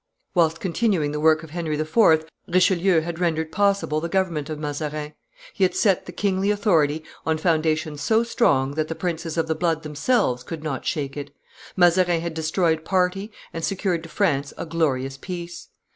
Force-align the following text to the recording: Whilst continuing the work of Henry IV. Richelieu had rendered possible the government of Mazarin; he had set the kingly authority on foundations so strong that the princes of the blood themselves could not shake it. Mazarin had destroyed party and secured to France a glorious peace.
Whilst 0.33 0.59
continuing 0.59 1.11
the 1.11 1.19
work 1.19 1.43
of 1.43 1.51
Henry 1.51 1.77
IV. 1.79 2.25
Richelieu 2.51 3.01
had 3.01 3.19
rendered 3.19 3.51
possible 3.51 4.01
the 4.01 4.09
government 4.09 4.49
of 4.49 4.57
Mazarin; 4.57 5.13
he 5.53 5.63
had 5.63 5.75
set 5.75 6.07
the 6.07 6.11
kingly 6.11 6.49
authority 6.49 7.03
on 7.23 7.37
foundations 7.37 8.01
so 8.01 8.23
strong 8.23 8.71
that 8.71 8.87
the 8.87 8.95
princes 8.95 9.37
of 9.37 9.47
the 9.47 9.53
blood 9.53 9.83
themselves 9.83 10.41
could 10.41 10.63
not 10.63 10.87
shake 10.87 11.15
it. 11.15 11.29
Mazarin 11.77 12.19
had 12.21 12.33
destroyed 12.33 12.83
party 12.83 13.31
and 13.53 13.63
secured 13.63 14.01
to 14.01 14.09
France 14.09 14.53
a 14.57 14.65
glorious 14.65 15.17
peace. 15.17 15.67